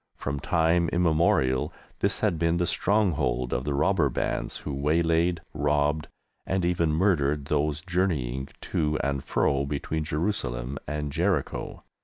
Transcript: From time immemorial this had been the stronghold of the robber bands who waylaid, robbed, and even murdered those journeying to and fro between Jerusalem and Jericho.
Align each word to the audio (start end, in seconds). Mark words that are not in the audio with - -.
From 0.15 0.39
time 0.39 0.89
immemorial 0.89 1.71
this 1.99 2.21
had 2.21 2.39
been 2.39 2.57
the 2.57 2.65
stronghold 2.65 3.53
of 3.53 3.65
the 3.65 3.75
robber 3.75 4.09
bands 4.09 4.57
who 4.57 4.73
waylaid, 4.73 5.41
robbed, 5.53 6.07
and 6.43 6.65
even 6.65 6.91
murdered 6.91 7.45
those 7.45 7.81
journeying 7.81 8.49
to 8.61 8.97
and 9.03 9.23
fro 9.23 9.63
between 9.67 10.03
Jerusalem 10.03 10.79
and 10.87 11.11
Jericho. 11.11 11.83